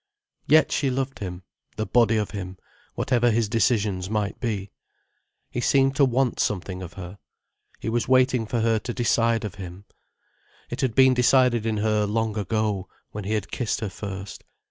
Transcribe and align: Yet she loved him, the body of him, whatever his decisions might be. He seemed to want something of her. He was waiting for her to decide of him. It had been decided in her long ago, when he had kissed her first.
Yet 0.47 0.71
she 0.71 0.89
loved 0.89 1.19
him, 1.19 1.43
the 1.75 1.85
body 1.85 2.17
of 2.17 2.31
him, 2.31 2.57
whatever 2.95 3.29
his 3.29 3.47
decisions 3.47 4.09
might 4.09 4.39
be. 4.39 4.71
He 5.51 5.61
seemed 5.61 5.95
to 5.97 6.05
want 6.05 6.39
something 6.39 6.81
of 6.81 6.93
her. 6.93 7.19
He 7.79 7.87
was 7.87 8.07
waiting 8.07 8.47
for 8.47 8.61
her 8.61 8.79
to 8.79 8.95
decide 8.95 9.45
of 9.45 9.53
him. 9.61 9.85
It 10.71 10.81
had 10.81 10.95
been 10.95 11.13
decided 11.13 11.67
in 11.67 11.77
her 11.77 12.07
long 12.07 12.35
ago, 12.35 12.89
when 13.11 13.25
he 13.25 13.33
had 13.33 13.51
kissed 13.51 13.79
her 13.81 13.89
first. 13.91 14.43